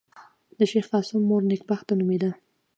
[0.57, 2.31] د شېخ قاسم مور نېکبخته نومېده.